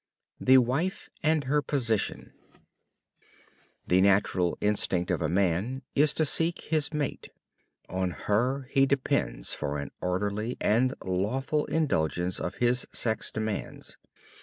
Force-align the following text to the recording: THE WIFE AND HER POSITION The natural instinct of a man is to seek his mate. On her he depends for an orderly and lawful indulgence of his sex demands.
THE 0.39 0.57
WIFE 0.57 1.11
AND 1.21 1.43
HER 1.43 1.61
POSITION 1.61 2.33
The 3.85 4.01
natural 4.01 4.57
instinct 4.59 5.11
of 5.11 5.21
a 5.21 5.29
man 5.29 5.83
is 5.93 6.11
to 6.15 6.25
seek 6.25 6.61
his 6.61 6.91
mate. 6.91 7.29
On 7.87 8.09
her 8.09 8.63
he 8.71 8.87
depends 8.87 9.53
for 9.53 9.77
an 9.77 9.91
orderly 10.01 10.57
and 10.59 10.95
lawful 11.03 11.65
indulgence 11.67 12.39
of 12.39 12.55
his 12.55 12.87
sex 12.91 13.29
demands. 13.29 13.97